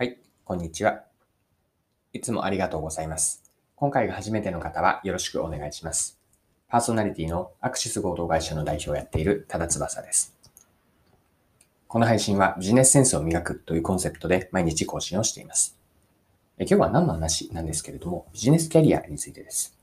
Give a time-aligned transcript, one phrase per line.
[0.00, 0.16] はい、
[0.46, 1.04] こんにちは。
[2.14, 3.42] いつもありがとうございます。
[3.76, 6.18] 今回が初めての方はよろしくお願いします。
[6.68, 10.34] パーソナリティのアクシス合同会社の代表をやっている多田翼です。
[11.86, 15.76] この配信はビジネスセンスを磨くというコンセプトで毎日更新をしています。
[16.56, 19.76] え今日は何の話なんですけれども、ビジネスキャリアについてです。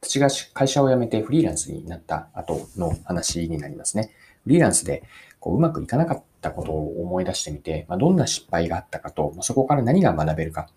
[0.00, 4.12] 私が会社を辞めてフリーランスになった後の話になりますね。
[4.44, 5.02] フリーランスで
[5.40, 10.68] こううまくいかなかったことを思い出してみて、まあ、どんな失敗があったかと、まあそこから何が学べるか、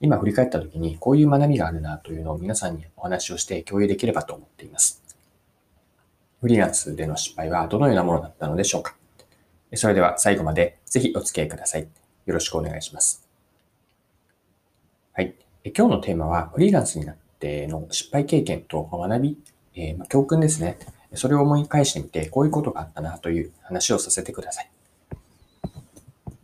[0.00, 5.02] 今振り返った時にこういう学びがあるなというのを皆さんにお話をして共有できればと思っています。
[6.40, 8.96] フリーランスでの失敗はどのようなものだったのでしょうか
[9.74, 11.82] それでは最後までぜひお付き合いください。
[12.26, 13.28] よろしくお願いします。
[15.12, 15.34] はい。
[15.64, 19.38] 今日のテーマはフリーランスになっての失敗経験と学び、
[19.76, 20.78] えー、ま教訓ですね。
[21.14, 24.70] それを思い返してみて、こういうことがあったなという話をさせてください。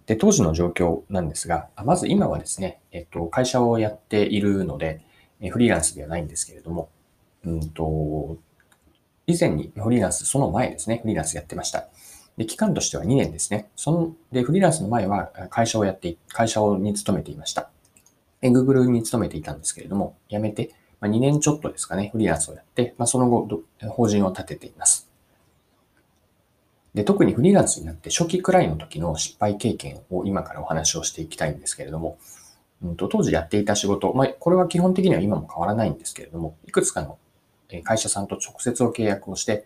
[0.09, 5.03] で、当時の状況なんですが、まず今はですね、えっと、会社をやっているので、
[5.51, 6.89] フリーランスではないんですけれども、
[7.45, 8.39] うんと、
[9.27, 11.89] 以前にフリーランス、その前ですね、フリーランスやってました。
[12.39, 13.69] で、期間としては2年ですね。
[13.77, 17.71] その、で、フリーランスの前は会社をやって、会社に勤めていました。
[18.43, 25.08] Google に勤めていたんですけれども、辞めて、まあ、2年ちょっとですかね、フリーランスをやって、まあ、その後、法人を立てています。
[26.99, 32.19] で、特にフリーランスになって初期くらいの時の失敗経験を今からお話をしていきたいんですけれども、
[32.83, 37.17] うん、と当時やっていた仕事、まあ、これは基本的には今も変わらないんですけれども、いくつかの
[37.85, 39.65] 会社さんと直接を契約をして、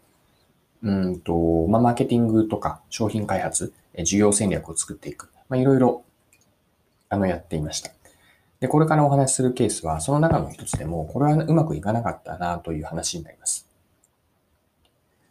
[0.82, 3.72] うんと、まあ、マーケティングとか商品開発、
[4.04, 6.04] 事業戦略を作っていく、まあ、いろいろ、
[7.08, 7.92] あの、やっていました。
[8.60, 13.66] で、これからお話しするケースは、その中の一つでも、これはうまくいかなかったなという話になります。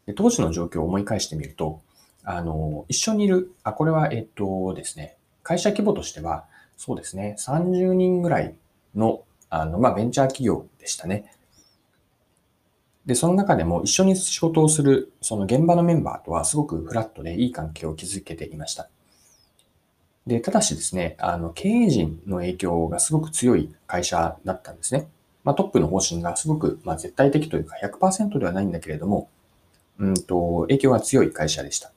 [0.07, 1.81] で当時の状況を思い返してみると、
[2.23, 6.45] あの、一緒にいる、あ、これは、えっとですね、会社規模としては、
[6.77, 8.55] そうですね、30人ぐらい
[8.95, 11.33] の、あの、まあ、ベンチャー企業でしたね。
[13.05, 18.89] で、その中でも一緒に仕事をする、その現場のメンバーとはすごくフラットでいい関係を築けていました。
[20.27, 25.07] で、ただしですね、あの、経営陣の影響がすごく強い会社だったんですね。
[25.43, 29.29] まあ、トップの方針がすごく、まあ、絶対的というか100%ではないんだけれども、
[29.97, 31.91] うんと、影響が強い会社でした。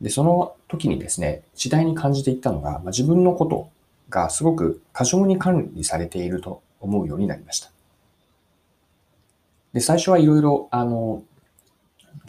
[0.00, 3.68] で、その時にですね、次第に感じていったのが、まあ、自分のこと
[4.08, 7.70] がすごく過剰に管理されていると思うようになりました。
[9.72, 11.22] で、最初はいろいろ、あの、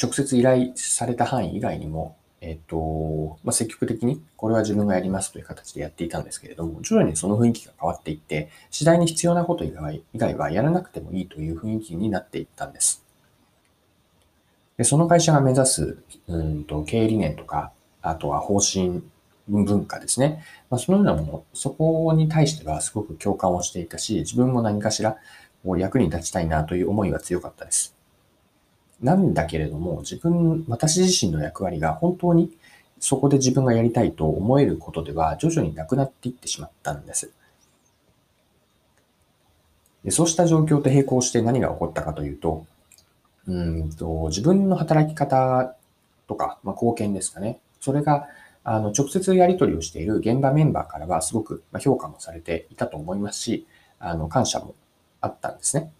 [0.02, 13.04] 直接依頼された範囲以外にも、えっと、まあ、積極的にこれは自分がやりますという形でやっていたんですけれども、徐々にその雰囲気が変わっていって、次第に必要なこと以外以外はやらなくてもいいという雰囲気になっていったんです。
[14.80, 15.98] でその会社が目指す
[16.30, 19.04] うんと経営理念とか、あとは方針
[19.50, 20.42] 文化ですね。
[20.70, 25.18] まあ、そのようなもの、そこに対してはすごく共感をしていたし、自分も何かしら
[25.66, 27.94] 役に立ちたいなという思いは強かったです。
[29.02, 32.50] なんだけれども、自分、私自身の役割が本当に
[33.02, 37.34] そこで自分がやりたいと思えることでは徐々になくなっていってしまったんです。
[40.06, 42.66] でそうした状況と並行して何が起こったかというと、
[43.50, 45.76] うんと自分の働き方
[46.28, 47.60] とか、まあ、貢献ですかね。
[47.80, 48.28] それが
[48.64, 53.68] あの直接やり取りをしている現場メンバーからはすごく評価もされていたと思いますし、
[54.00, 54.76] あの感謝も
[55.22, 55.92] あったんですね。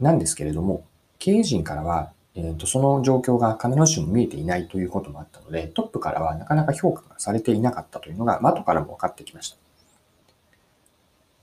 [0.00, 0.84] なんですけれども、
[1.18, 9.56] 経営陣からは、えーと、その状況が必ずしも見えていないということもあったので、トップからはなかなか評価がされていなかったというのが、後からも分かってきました。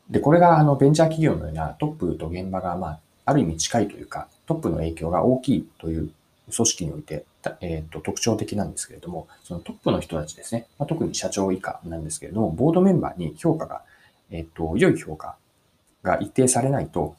[0.09, 6.11] で、これがあのベンチャー企業のようなトップと現場が、まあ、ある意味近いというか、トップの影響が大きいという
[6.53, 7.25] 組織において、
[7.61, 13.81] えーと、特徴的なんですけれども、そのトップの人たちですね、まあ、特に社長以下なんですけれども、ボードメンバーに評価が、
[14.31, 15.35] えっ、ー、と、良い評価
[16.03, 17.15] が一定されないと、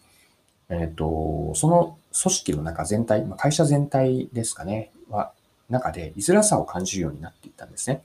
[0.69, 5.33] えっ、ー、と、その組織の中全体、まあ、会社全体ですかね、は、
[5.69, 8.03] 中で居づらさを感じるようになっていったんですね。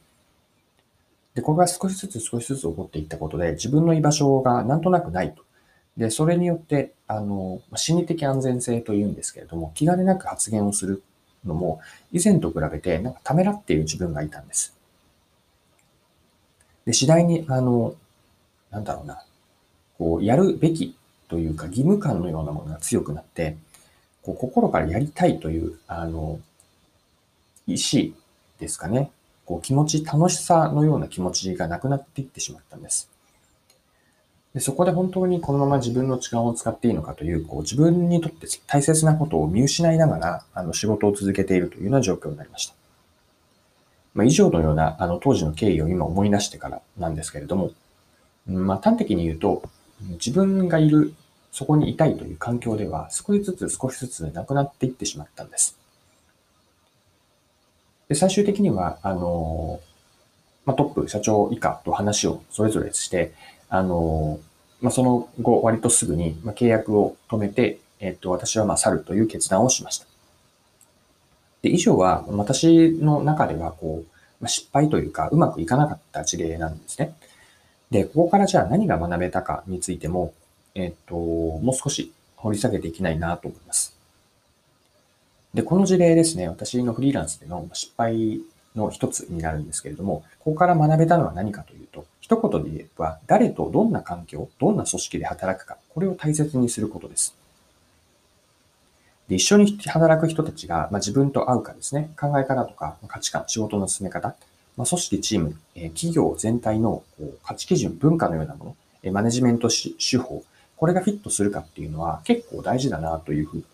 [1.35, 5.43] で、これが少しずつ少しずつ起こっていったことで、自分の居場所がなんとなくないと。
[5.97, 11.03] で、それによって、あの、心理的安全性というんですけれども、気兼ねなく発言をする
[11.46, 14.73] のも、以前と比べて、なんかためらっている自分がいたんです。
[16.85, 17.96] で、次第に、あの、
[18.70, 19.23] なんだろうな、
[19.97, 20.96] こう、やるべき
[21.28, 23.58] というか、義務感のようなものが強くなって、
[24.23, 26.40] こう心からやりたいという、あの、
[27.67, 28.14] 意思
[28.59, 29.11] ですかね。
[29.46, 33.09] こう気持ち、楽しさのような気持ちがなくなっていってしまったんです。
[34.53, 42.75] でそこで本当にこのまま自分の時間を使っていいのかという、こう自分にとって大切なことを見失いながらあの仕事を続けているというような状況になりました。
[44.13, 47.71] まあ、以上のようなあの当時の経緯を今思い出してからなんですけれども、
[48.45, 49.63] まあ、端的に言うと、
[50.13, 51.13] 自分がいる、
[51.51, 55.77] そこにいたいという環境では少しずつ少しずつなくなっていってしまったんです。
[58.09, 59.79] で最終的には、あの、
[60.65, 63.33] まあ、トップ、社長以下と話をそれぞれして、
[63.72, 64.40] あの、
[64.82, 70.06] まあ、その後、割とすぐに、ま契約を止めて、えっと、私はまあ去るという決断をしました。
[71.62, 77.16] で、以上は私の中では、こう、まあ、失敗というか、うまくいかなかった事例なんですね。
[77.91, 80.34] で、ここからじゃあ何が学べたかについても、
[80.76, 83.96] えっと、もう少し掘り下げていきないなと思います。
[85.53, 88.41] で、この事例ですね、私のフリーランスでの失敗
[88.76, 97.35] の一つになるんですけれども、ここから学べたのは何かというと、一言で言えば、誰とどんな環境、どんな組織で働くか、これを大切にすることです。
[99.28, 104.35] で一緒に働く人たちが、まあ、自分と合うかですね、考え方とか価値観、仕事の進め方、
[104.78, 110.43] まあ、組織、チーム、え企業全体のこう価値基準、文化のようなもの、えマネジメント手法、
[110.77, 113.66] これがフィットするかっていうのは結構大事だなというふうに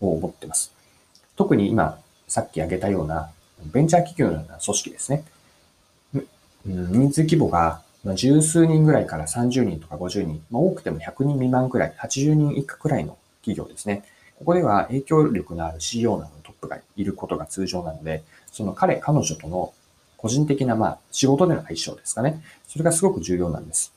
[0.00, 0.72] 思ってます。
[1.36, 3.30] 特に今、さっき挙げたような
[3.72, 5.24] ベンチャー企業のような組織ですね。
[6.64, 14.04] 人数規模が十数人ぐらいから30人とか50人、まあ、多くても100人未満くらい、80人以下くらいの企業ですね。
[14.38, 18.22] ここでは影響力のある CEO などのトップがいることが通常なので、
[18.52, 19.72] その彼、彼女との
[20.18, 22.42] 個人的な、まあ、仕事での相性ですかね。
[22.68, 23.92] それがすごく重要なんです。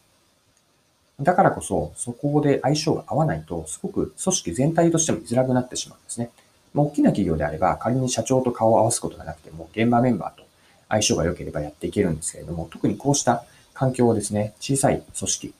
[1.21, 6.29] だからこそ、そこで相性が合わないと、すごく組織全体としても居づらくなってしまうんですね。
[6.73, 10.45] まあ、大きな企業であれば、仮に社長と顔を合わすことがなくても、現場メンバーと
[10.89, 13.43] 相性が良ければやっていけるんですけれども、特にこうした
[13.77, 15.53] 環境をですね、小さい組織、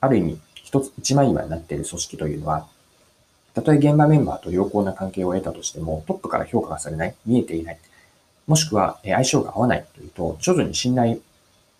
[0.00, 2.66] ある意味、一つ、一枚岩になっている組織というのは、
[3.54, 7.78] たとえ現場メンバーと良好な関係を得たとしても、トップから評価がされない、見えていない、
[8.48, 11.20] もしくは相性が合わないというと、徐々に信頼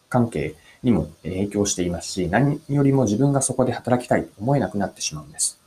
[0.09, 5.59] 関係にも影響していますし、何よりも自分がそこで働きたいと思えなくなってしまうんです。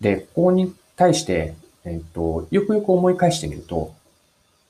[0.00, 1.54] で、ここに対して、
[1.84, 3.94] えっ、と、よくよく思い返してみると、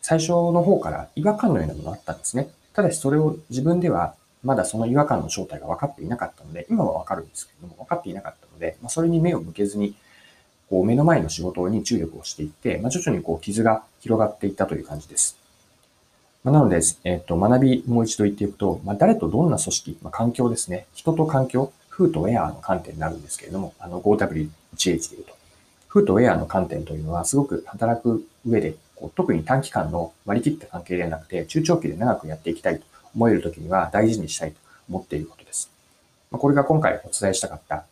[0.03, 2.49] 最初の方から違和感のようなものがあったんですね。
[2.75, 9.95] ただしそれを自分ではまだその違和感の正体が分かっていなかったので、今は分かるんですけれども、分かっていなかったので、まあ、それに目を向けずに、
[10.69, 15.37] こう目の前の仕事に注力をしていって、まあ、徐々にこう傷が広がっていったという感じです。
[16.43, 20.87] まあ、なので、えっ、と、学びもう一度言っていくと、まあ、誰とどんな組織、まあ、環境ですね。
[20.93, 25.37] 人と環境、フーとウェアの観点になるんですけれども、あの 5W1H で言うと。
[25.87, 28.75] フーとウェアの観点というのは、すごく働く上で、
[29.11, 32.85] 特に短期間の割り切った関係ではなくて、中長期で長くやっていきたいと
[33.15, 34.59] 思えるときには大事にしたいと
[34.89, 35.71] 思っていることです。
[36.31, 37.85] ま、これが今回お伝えしたかった、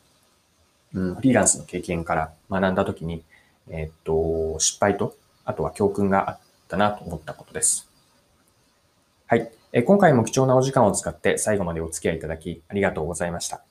[0.95, 3.23] うん、フリーランスの経験から学んだときに、
[3.69, 7.89] えー、っと、失敗と、あとは教訓があったなと思ったことです。
[9.27, 9.51] はい。
[9.85, 13.63] 今回も貴重なお時間を使って最後までお付き合いいただきありがとうございました。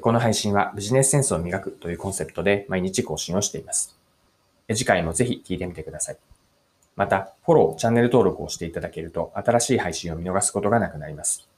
[0.00, 3.96] この配信はビジネスセンスを磨くというコンセプトで毎日更新をしています。
[4.68, 6.29] 次回もぜひ聞いてみてください。
[7.00, 11.48] また、フォロー、チャンネル登録をしていただけると新しい配信を見逃すことがなくなります。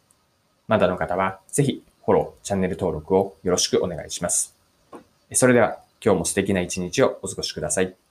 [0.68, 4.54] まだの方は、ぜひフォロー、チャンネル登録をよろしくお願いします。
[5.32, 8.01] それでは、今日も素敵な一日をお過ごしください。